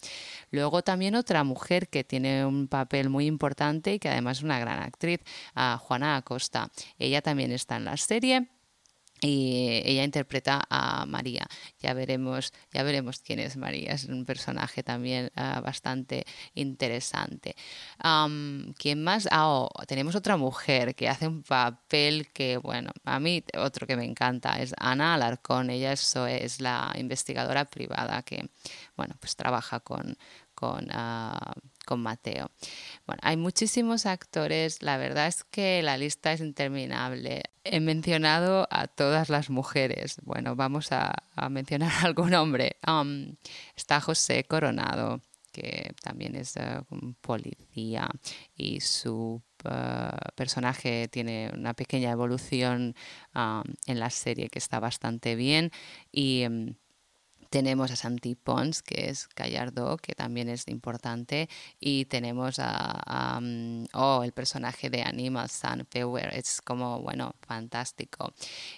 Luego 0.51 0.84
también 0.84 1.15
otra 1.15 1.44
mujer 1.44 1.89
que 1.89 2.03
tiene 2.03 2.46
un 2.46 2.67
papel 2.67 3.10
muy 3.10 3.25
importante 3.25 3.96
y 3.96 4.00
que 4.00 4.10
además 4.10 4.38
es 4.38 4.44
una 4.44 4.60
gran 4.60 4.84
actriz, 4.84 5.22
Juana 5.79 6.17
Acosta. 6.17 6.70
Ella 7.00 7.22
también 7.22 7.51
está 7.51 7.77
en 7.77 7.86
la 7.86 7.98
serie 7.98 8.48
y 9.21 9.81
ella 9.83 10.03
interpreta 10.03 10.63
a 10.69 11.05
María. 11.05 11.47
Ya 11.79 11.93
veremos, 11.93 12.53
ya 12.71 12.83
veremos 12.83 13.19
quién 13.19 13.39
es 13.39 13.57
María. 13.57 13.93
Es 13.93 14.05
un 14.05 14.25
personaje 14.25 14.83
también 14.83 15.31
ah, 15.36 15.62
bastante 15.62 16.25
interesante. 16.53 17.55
¿Quién 18.77 19.03
más? 19.03 19.27
Ah, 19.31 19.50
oh, 19.50 19.69
tenemos 19.88 20.15
otra 20.15 20.38
mujer 20.38 20.95
que 20.95 21.09
hace 21.09 21.27
un 21.27 21.43
papel 21.43 22.27
que, 22.31 22.57
bueno, 22.57 22.91
a 23.05 23.19
mí 23.19 23.43
otro 23.57 23.88
que 23.88 23.95
me 23.95 24.05
encanta 24.05 24.59
es 24.62 24.74
Ana 24.77 25.15
Alarcón. 25.15 25.69
Ella 25.69 25.93
es, 25.93 26.15
es 26.15 26.62
la 26.62 26.93
investigadora 26.97 27.65
privada 27.65 28.21
que, 28.24 28.50
bueno, 28.95 29.15
pues 29.19 29.36
trabaja 29.36 29.79
con, 29.79 30.17
con, 30.58 30.88
ah, 30.92 31.54
con 31.86 32.02
Mateo. 32.02 32.50
Bueno, 33.06 33.20
hay 33.22 33.38
muchísimos 33.38 34.08
actores, 34.08 34.82
la 34.82 34.98
verdad 34.98 35.28
es 35.28 35.44
que 35.44 35.84
la 35.84 36.00
lista 36.00 36.34
es 36.34 36.42
interminable. 36.42 37.44
He 37.64 37.80
mencionado 37.80 38.68
a 38.72 38.88
todas 38.88 39.30
las 39.30 39.52
mujeres. 39.52 40.18
Bueno, 40.24 40.56
vamos 40.56 40.92
a, 40.92 41.14
mencionar 41.52 41.92
algún 42.04 42.34
hombre. 42.34 42.78
Um, 42.88 43.36
está 43.76 44.02
José 44.02 44.46
Coronado, 44.46 45.22
que 45.52 45.94
también 46.02 46.36
es 46.36 46.56
uh, 46.56 46.84
un 46.90 47.14
policía 47.22 48.10
y 48.56 48.82
su 48.82 49.44
uh, 49.64 50.32
personaje 50.34 51.08
tiene 51.08 51.52
una 51.54 51.76
pequeña 51.76 52.10
evolución 52.10 52.96
um, 53.36 53.62
en 53.86 54.00
la 54.00 54.10
serie 54.10 54.50
que 54.50 54.58
está 54.58 54.80
bastante 54.80 55.36
bien 55.36 55.72
um, 56.14 56.74
tenemos 57.50 57.92
a 57.92 57.96
Santi 57.96 58.36
Pons, 58.36 58.82
que 58.82 59.10
es 59.10 59.27
Gallardo, 59.36 59.98
que 59.98 60.13
también 60.13 60.50
es 60.50 60.68
importante. 60.68 61.50
Y 61.80 62.06
tenemos 62.06 62.58
a, 62.60 63.39
mm, 63.42 63.86
oh, 63.94 64.24
el 64.24 64.32
personaje 64.32 64.89
de 64.89 65.04
Animal 65.04 65.50
Sun 65.50 65.88
Power. 65.89 66.34
Es 66.34 66.62
como, 66.62 67.01
bueno, 67.01 67.34
fantástico. 67.42 68.34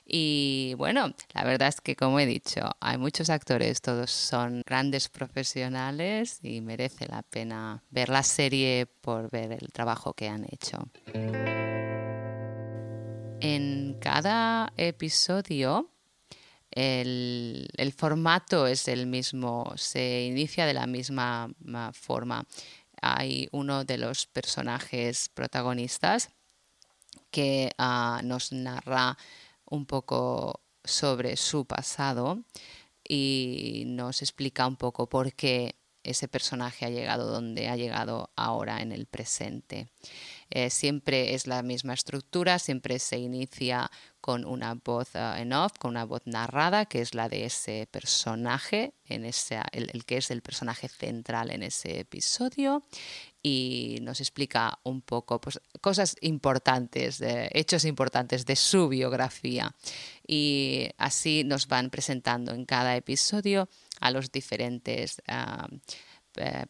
Y 0.06 0.74
bueno, 0.78 1.14
la 1.34 1.44
verdad 1.44 1.70
es 1.70 1.82
que, 1.82 1.96
como 1.96 2.20
he 2.20 2.26
dicho, 2.26 2.62
hay 2.80 2.98
muchos 2.98 3.30
actores, 3.30 3.82
todos 3.82 4.12
son 4.12 4.64
grandes 4.66 5.10
profesionales 5.10 6.40
y 6.44 6.62
merece 6.62 7.08
la 7.08 7.24
pena 7.24 7.84
ver 7.90 8.10
la 8.10 8.24
serie 8.24 8.86
por 8.86 9.30
ver 9.30 9.54
el 9.54 9.72
trabajo 9.72 10.14
que 10.14 10.28
han 10.28 10.46
hecho. 10.46 10.88
En 13.42 13.98
cada 14.00 14.74
episodio 14.76 15.90
el, 16.72 17.94
formato 17.96 18.68
es 18.68 18.88
el 18.88 19.08
mismo, 19.08 19.74
se 19.76 20.24
inicia 20.24 20.66
de 20.66 20.74
la 20.74 20.88
misma 20.88 21.50
forma. 21.94 22.46
Hay 23.02 23.48
uno 23.52 23.86
de 23.86 23.98
los 23.98 24.28
personajes 24.28 25.30
protagonistas 25.30 26.30
que 27.32 27.72
ah, 27.78 28.22
nos 28.24 28.52
narra 28.52 29.18
un 29.66 29.86
poco 29.86 30.62
sobre 30.84 31.38
su 31.38 31.66
pasado 31.66 32.44
y 33.08 33.84
nos 33.88 34.22
explica 34.22 34.68
un 34.68 34.76
poco 34.76 35.08
por 35.08 35.34
qué 35.34 35.76
ese 36.04 36.28
personaje 36.28 36.86
ha 36.86 36.90
llegado 36.90 37.32
donde 37.32 37.68
ha 37.68 37.76
llegado 37.76 38.32
ahora 38.36 38.82
en 38.82 38.92
el 38.92 39.06
presente. 39.06 39.90
Eh, 40.51 40.70
siempre 40.70 41.36
es 41.36 41.46
la 41.46 41.62
misma 41.62 41.94
estructura, 41.94 42.58
siempre 42.58 42.98
se 42.98 43.18
inicia 43.18 43.89
con 44.20 44.46
una 44.46 44.74
voz 44.74 45.13
uh, 45.15 45.38
en 45.38 45.53
off, 45.53 45.74
con 45.77 45.91
una 45.91 46.06
voz 46.06 46.24
narrada, 46.25 46.86
que 46.86 47.01
es 47.01 47.13
la 47.13 47.29
de 47.29 47.46
ese 47.46 47.88
personaje, 47.91 48.94
en 49.06 49.25
ese, 49.25 49.60
el, 49.72 50.06
que 50.06 50.18
es 50.18 50.32
el 50.32 50.41
personaje 50.41 50.88
central 50.89 51.51
en 51.51 51.63
ese 51.63 52.00
episodio, 52.00 52.84
y 53.41 54.00
nos 54.01 54.20
explica 54.20 54.79
un 54.84 55.01
poco 55.01 55.39
pues, 55.39 55.62
cosas 55.82 56.15
importantes, 56.22 57.22
hechos 57.22 57.86
importantes 57.86 58.46
de 58.46 58.56
su 58.56 58.89
biografía. 58.89 59.74
Y 60.27 60.89
así 60.98 61.44
nos 61.44 61.68
van 61.68 61.89
presentando 61.89 62.53
en 62.53 62.65
cada 62.65 62.96
episodio 62.96 63.70
a 64.01 64.12
los 64.12 64.32
diferentes 64.32 65.22
uh, 65.29 65.77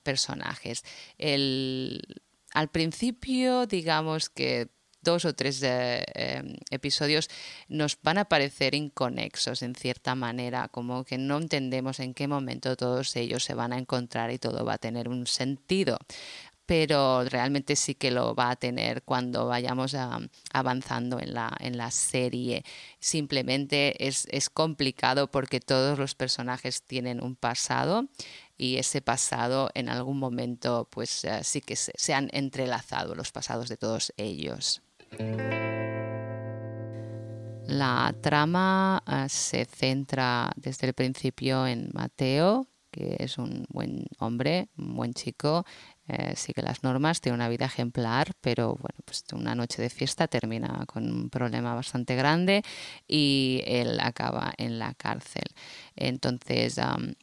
personajes. 0.03 0.83
El, 1.17 2.01
al 2.53 2.69
principio, 2.69 3.65
digamos 3.65 4.29
que 4.29 4.69
dos 5.01 5.25
o 5.25 5.33
tres 5.33 5.63
eh, 5.63 6.03
em, 6.13 6.55
episodios 6.71 7.29
nos 7.67 7.97
van 8.01 8.17
a 8.17 8.25
parecer 8.25 8.75
inconexos 8.75 9.61
en 9.61 9.75
cierta 9.75 10.15
manera, 10.15 10.67
como 10.67 11.05
que 11.05 11.17
no 11.17 11.37
entendemos 11.37 11.99
en 11.99 12.13
qué 12.13 12.27
momento 12.27 12.75
todos 12.75 13.15
ellos 13.15 13.43
se 13.43 13.53
van 13.53 13.73
a 13.73 13.77
encontrar 13.77 14.31
y 14.31 14.39
todo 14.39 14.65
va 14.65 14.73
a 14.73 14.77
tener 14.77 15.07
un 15.07 15.25
sentido 15.25 15.97
pero 16.69 17.23
realmente 17.23 17.75
sí 17.75 17.95
que 17.95 18.11
lo 18.11 18.35
va 18.35 18.51
a 18.51 18.55
tener 18.55 19.01
cuando 19.01 19.47
vayamos 19.47 19.95
avanzando 20.53 21.19
en 21.19 21.33
la, 21.33 21.51
en 21.59 21.77
la 21.77 21.89
serie. 21.89 22.63
Simplemente 22.99 24.07
es, 24.07 24.27
es 24.29 24.51
complicado 24.51 25.31
porque 25.31 25.61
todos 25.61 25.97
los 25.97 26.13
personajes 26.13 26.83
tienen 26.83 27.23
un 27.23 27.35
pasado 27.35 28.05
y 28.59 28.75
ese 28.77 29.01
pasado 29.01 29.69
en 29.73 29.89
algún 29.89 30.19
momento 30.19 30.87
pues 30.91 31.23
eh, 31.23 31.39
sí 31.43 31.61
que 31.61 31.77
se, 31.77 32.13
han 32.13 32.29
entrelazado 32.33 33.15
los 33.15 33.31
pasados 33.31 33.69
de 33.69 33.77
todos 33.77 34.13
ellos. 34.17 34.83
La 37.65 38.13
trama 38.21 39.01
eh, 39.07 39.29
se 39.29 39.63
centra 39.63 40.51
desde 40.57 40.87
el 40.87 40.93
principio 40.93 41.65
en 41.65 41.89
Mateo, 41.93 42.67
que 42.91 43.15
es 43.19 43.37
un 43.37 43.65
buen 43.69 44.07
hombre, 44.19 44.67
un 44.77 44.95
buen 44.95 45.13
chico, 45.13 45.65
eh, 46.11 46.35
sigue 46.35 46.63
las 46.63 46.81
normas, 46.81 47.21
tiene 47.21 47.35
una 47.35 47.47
vida 47.49 47.65
ejemplar, 47.65 48.31
pero 48.41 48.69
bueno, 48.69 48.97
pues 49.05 49.23
una 49.31 49.53
noche 49.53 49.79
de 49.79 49.91
fiesta 49.91 50.27
termina 50.27 50.83
con 50.87 51.03
un 51.11 51.29
problema 51.29 51.75
bastante 51.75 52.15
grande 52.15 52.63
y 53.07 53.61
él 53.67 53.99
acaba 53.99 54.51
en 54.57 54.79
la 54.79 54.95
cárcel. 54.95 55.43
Entonces 55.95 56.81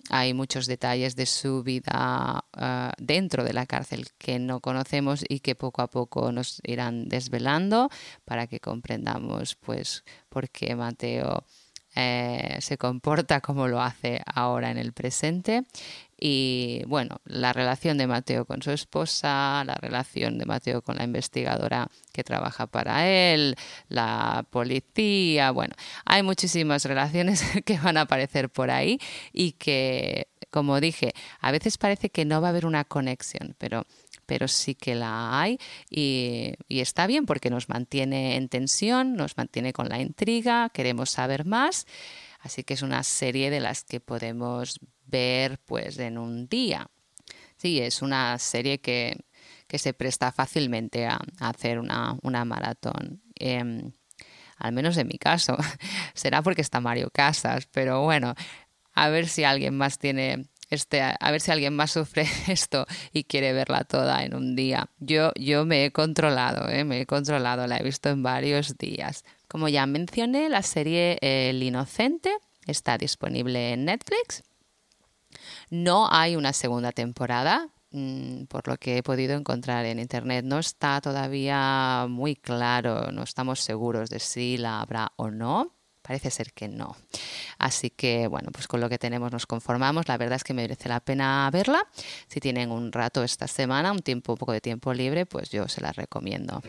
hay 0.08 0.34
muchos 0.34 0.66
detalles 0.66 1.16
de 1.16 1.26
su 1.26 1.64
vida 1.64 2.44
ah, 2.52 2.92
dentro 2.98 3.42
de 3.42 3.54
la 3.54 3.66
cárcel 3.66 4.06
que 4.18 4.38
no 4.38 4.60
conocemos 4.60 5.24
y 5.28 5.40
que 5.40 5.56
poco 5.56 5.82
a 5.82 5.88
poco 5.88 6.30
nos 6.30 6.60
irán 6.62 7.08
desvelando 7.08 7.90
para 8.24 8.46
que 8.46 8.60
comprendamos 8.60 9.56
pues 9.56 10.04
por 10.28 10.48
qué 10.48 10.76
Mateo 10.76 11.44
eh, 11.98 12.58
se 12.60 12.76
comporta 12.76 13.40
como 13.40 13.68
lo 13.68 13.80
hace 13.80 14.20
ahora 14.26 14.70
en 14.70 14.76
el 14.76 14.92
presente. 14.92 15.64
Y 16.18 16.82
bueno, 16.86 17.20
la 17.24 17.52
relación 17.52 17.98
de 17.98 18.06
Mateo 18.06 18.46
con 18.46 18.62
su 18.62 18.70
esposa, 18.70 19.62
la 19.64 19.74
relación 19.74 20.38
de 20.38 20.46
Mateo 20.46 20.80
con 20.82 20.96
la 20.96 21.04
investigadora 21.04 21.88
que 22.12 22.24
trabaja 22.24 22.66
para 22.66 23.06
él, 23.06 23.54
la 23.88 24.46
policía, 24.50 25.50
bueno, 25.50 25.74
hay 26.06 26.22
muchísimas 26.22 26.84
relaciones 26.84 27.42
que 27.64 27.78
van 27.78 27.98
a 27.98 28.02
aparecer 28.02 28.48
por 28.48 28.70
ahí 28.70 28.98
y 29.32 29.52
que, 29.52 30.28
como 30.50 30.80
dije, 30.80 31.12
a 31.40 31.52
veces 31.52 31.76
parece 31.76 32.08
que 32.08 32.24
no 32.24 32.40
va 32.40 32.48
a 32.48 32.50
haber 32.50 32.64
una 32.64 32.84
conexión, 32.84 33.54
pero 33.58 33.86
pero 34.26 34.48
sí 34.48 34.74
que 34.74 34.94
la 34.94 35.40
hay 35.40 35.58
y, 35.88 36.56
está 36.68 37.06
bien 37.06 37.26
porque 37.26 37.48
nos 37.48 37.68
mantiene 37.68 38.36
en 38.36 38.48
tensión, 38.48 39.14
nos 39.14 39.36
mantiene 39.36 39.72
con 39.72 39.88
la 39.88 40.00
intriga, 40.00 40.68
queremos 40.70 41.10
saber 41.10 41.44
más. 41.44 41.86
Así 42.46 42.62
que 42.62 42.74
es 42.74 42.82
una 42.82 43.02
serie 43.02 43.50
de 43.50 43.58
las 43.58 43.82
que 43.82 43.98
podemos 43.98 44.78
ver 45.04 45.58
pues 45.64 45.98
en 45.98 46.16
un 46.16 46.46
día. 46.46 46.88
Sí, 47.56 47.80
es 47.80 48.02
una 48.02 48.38
serie 48.38 48.80
que, 48.80 49.24
se 49.68 49.92
presta 49.92 50.30
fácilmente 50.30 51.06
a, 51.06 51.18
hacer 51.40 51.80
una, 51.80 52.44
maratón. 52.44 53.20
Em, 53.34 53.90
al 54.58 54.72
menos 54.72 54.96
en 54.96 55.08
mi 55.08 55.18
caso. 55.18 55.56
Será 56.14 56.40
porque 56.40 56.62
está 56.62 56.78
Mario 56.80 57.10
Casas, 57.12 57.66
pero 57.66 58.02
bueno, 58.02 58.36
a 58.94 59.08
ver 59.08 59.26
si 59.26 59.42
alguien 59.42 59.76
más 59.76 59.98
tiene 59.98 60.46
este, 60.70 61.00
a 61.00 61.30
ver 61.32 61.40
si 61.40 61.50
alguien 61.50 61.74
más 61.74 61.90
sufre 61.98 62.28
esto 62.46 62.86
y 63.12 63.24
quiere 63.24 63.52
verla 63.52 63.82
toda 63.82 64.24
en 64.24 64.34
un 64.36 64.54
día. 64.54 64.88
Yo, 65.00 65.32
yo 65.34 65.64
me 65.64 65.84
he 65.84 65.90
controlado, 65.90 66.68
¿eh? 66.68 66.84
me 66.84 67.00
he 67.00 67.06
controlado, 67.06 67.66
la 67.66 67.78
he 67.78 67.82
visto 67.82 68.08
en 68.08 68.22
varios 68.22 68.78
días. 68.78 69.24
Como 69.48 69.68
ya 69.68 69.86
mencioné, 69.86 70.48
la 70.48 70.62
serie 70.62 71.18
El 71.20 71.62
Inocente 71.62 72.36
está 72.66 72.98
disponible 72.98 73.72
en 73.72 73.84
Netflix. 73.84 74.42
No 75.70 76.08
hay 76.10 76.36
una 76.36 76.52
segunda 76.52 76.92
temporada, 76.92 77.68
mm, 77.90 78.44
por 78.44 78.66
lo 78.68 78.76
que 78.76 78.98
he 78.98 79.02
podido 79.02 79.36
encontrar 79.36 79.84
en 79.86 79.98
internet. 79.98 80.44
No 80.44 80.58
está 80.58 81.00
todavía 81.00 82.06
muy 82.08 82.36
claro, 82.36 83.10
no 83.12 83.22
estamos 83.22 83.60
seguros 83.60 84.10
de 84.10 84.20
si 84.20 84.56
la 84.56 84.80
habrá 84.80 85.12
o 85.16 85.30
no. 85.30 85.72
Parece 86.02 86.30
ser 86.30 86.52
que 86.52 86.68
no. 86.68 86.96
Así 87.58 87.90
que, 87.90 88.28
bueno, 88.28 88.50
pues 88.52 88.68
con 88.68 88.80
lo 88.80 88.88
que 88.88 88.96
tenemos 88.96 89.32
nos 89.32 89.44
conformamos. 89.44 90.06
La 90.06 90.16
verdad 90.16 90.36
es 90.36 90.44
que 90.44 90.54
merece 90.54 90.88
la 90.88 91.00
pena 91.00 91.50
verla. 91.52 91.84
Si 92.28 92.38
tienen 92.38 92.70
un 92.70 92.92
rato 92.92 93.24
esta 93.24 93.48
semana, 93.48 93.90
un 93.90 93.98
tiempo, 93.98 94.34
un 94.34 94.38
poco 94.38 94.52
de 94.52 94.60
tiempo 94.60 94.94
libre, 94.94 95.26
pues 95.26 95.50
yo 95.50 95.66
se 95.66 95.80
la 95.80 95.90
recomiendo. 95.90 96.62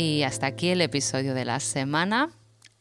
Y 0.00 0.22
hasta 0.22 0.46
aquí 0.46 0.70
el 0.70 0.80
episodio 0.80 1.34
de 1.34 1.44
la 1.44 1.60
semana. 1.60 2.30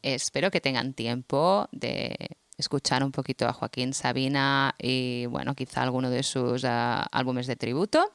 Espero 0.02 0.52
que 0.52 0.62
tengan 0.62 0.94
tiempo 0.94 1.68
de 1.74 2.16
escuchar 2.58 3.04
un 3.04 3.12
poquito 3.12 3.46
a 3.46 3.52
Joaquín 3.52 3.94
Sabina 3.94 4.74
y, 4.80 5.26
bueno, 5.26 5.54
quizá 5.54 5.82
alguno 5.82 6.10
de 6.10 6.24
sus 6.24 6.64
ah, 6.64 7.06
álbumes 7.12 7.46
de 7.46 7.58
tributo 7.58 8.10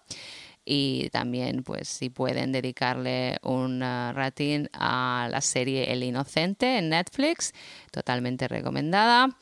y 0.65 1.11
también 1.11 1.65
pues 1.65 1.87
si 1.87 2.09
pueden 2.09 2.51
dedicarle 2.51 3.37
un 3.43 3.83
uh, 3.83 4.15
ratín 4.15 4.71
a 4.73 5.29
la 5.31 5.43
serie 5.43 5.93
El 5.93 6.03
Inocente 6.03 6.79
en 6.79 6.89
Netflix, 6.89 7.53
totalmente 7.91 8.49
recomendada. 8.49 9.37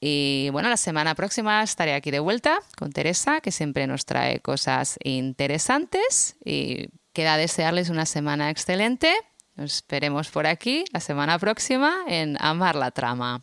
Y 0.00 0.48
bueno, 0.52 0.68
la 0.68 0.76
semana 0.76 1.16
próxima 1.16 1.60
estaré 1.64 1.94
aquí 1.94 2.12
de 2.12 2.20
vuelta 2.20 2.60
con 2.78 2.92
Teresa, 2.92 3.40
que 3.40 3.50
siempre 3.50 3.88
nos 3.88 4.06
trae 4.06 4.38
cosas 4.38 4.96
interesantes 5.02 6.36
y 6.44 6.86
queda 7.16 7.38
desearles 7.38 7.88
una 7.88 8.04
semana 8.04 8.50
excelente. 8.50 9.10
Nos 9.54 9.76
esperemos 9.76 10.28
por 10.28 10.46
aquí 10.46 10.84
la 10.92 11.00
semana 11.00 11.38
próxima 11.38 12.04
en 12.06 12.36
Amar 12.40 12.76
la 12.76 12.90
Trama. 12.90 13.42